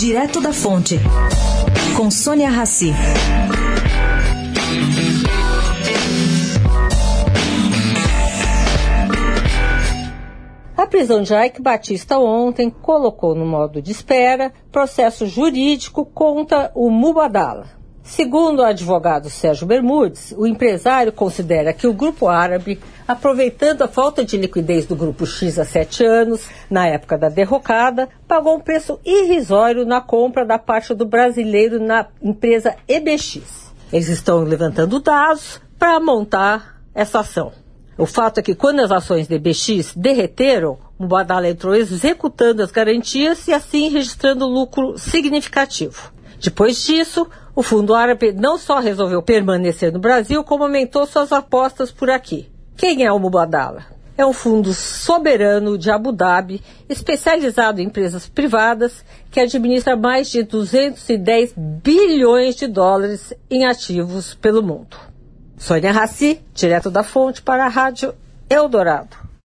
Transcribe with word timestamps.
Direto 0.00 0.40
da 0.40 0.50
Fonte, 0.50 0.98
com 1.94 2.10
Sônia 2.10 2.48
Rassi. 2.48 2.90
A 10.74 10.86
prisão 10.86 11.22
de 11.22 11.34
Ike 11.34 11.60
Batista 11.60 12.18
ontem 12.18 12.70
colocou 12.70 13.34
no 13.34 13.44
modo 13.44 13.82
de 13.82 13.92
espera 13.92 14.50
processo 14.72 15.26
jurídico 15.26 16.06
contra 16.06 16.72
o 16.74 16.88
Mubadala. 16.88 17.79
Segundo 18.02 18.60
o 18.60 18.64
advogado 18.64 19.28
Sérgio 19.28 19.66
Bermudes, 19.66 20.34
o 20.36 20.46
empresário 20.46 21.12
considera 21.12 21.72
que 21.72 21.86
o 21.86 21.92
grupo 21.92 22.28
árabe, 22.28 22.80
aproveitando 23.06 23.82
a 23.82 23.88
falta 23.88 24.24
de 24.24 24.36
liquidez 24.36 24.86
do 24.86 24.96
grupo 24.96 25.26
X 25.26 25.58
há 25.58 25.64
sete 25.64 26.04
anos, 26.04 26.48
na 26.68 26.86
época 26.88 27.18
da 27.18 27.28
derrocada, 27.28 28.08
pagou 28.26 28.56
um 28.56 28.60
preço 28.60 28.98
irrisório 29.04 29.84
na 29.84 30.00
compra 30.00 30.44
da 30.44 30.58
parte 30.58 30.94
do 30.94 31.06
brasileiro 31.06 31.78
na 31.78 32.06
empresa 32.22 32.74
EBX. 32.88 33.72
Eles 33.92 34.08
estão 34.08 34.42
levantando 34.42 34.98
dados 35.00 35.60
para 35.78 36.00
montar 36.00 36.80
essa 36.94 37.20
ação. 37.20 37.52
O 37.96 38.06
fato 38.06 38.38
é 38.38 38.42
que 38.42 38.54
quando 38.54 38.80
as 38.80 38.90
ações 38.90 39.28
de 39.28 39.38
BX 39.38 39.94
derreteram, 39.94 40.78
o 40.98 41.06
Badala 41.06 41.48
entrou 41.48 41.74
executando 41.74 42.62
as 42.62 42.70
garantias 42.70 43.46
e 43.46 43.52
assim 43.52 43.90
registrando 43.90 44.46
lucro 44.46 44.96
significativo. 44.96 46.10
Depois 46.40 46.82
disso, 46.82 47.28
o 47.54 47.62
fundo 47.62 47.94
árabe 47.94 48.32
não 48.32 48.56
só 48.58 48.78
resolveu 48.78 49.22
permanecer 49.22 49.92
no 49.92 49.98
Brasil, 49.98 50.42
como 50.44 50.64
aumentou 50.64 51.06
suas 51.06 51.32
apostas 51.32 51.90
por 51.90 52.10
aqui. 52.10 52.48
Quem 52.76 53.04
é 53.04 53.12
o 53.12 53.18
Mubadala? 53.18 53.84
É 54.16 54.26
um 54.26 54.32
fundo 54.32 54.74
soberano 54.74 55.78
de 55.78 55.90
Abu 55.90 56.12
Dhabi, 56.12 56.62
especializado 56.88 57.80
em 57.80 57.86
empresas 57.86 58.28
privadas, 58.28 59.04
que 59.30 59.40
administra 59.40 59.96
mais 59.96 60.30
de 60.30 60.42
210 60.42 61.54
bilhões 61.56 62.56
de 62.56 62.66
dólares 62.66 63.32
em 63.50 63.64
ativos 63.64 64.34
pelo 64.34 64.62
mundo. 64.62 64.96
Sônia 65.56 65.92
Raci, 65.92 66.40
direto 66.54 66.90
da 66.90 67.02
fonte 67.02 67.40
para 67.42 67.64
a 67.64 67.68
Rádio 67.68 68.14
Eldorado. 68.48 69.19